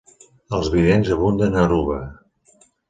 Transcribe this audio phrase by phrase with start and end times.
[0.59, 2.03] Els vidents abunden a Aruba.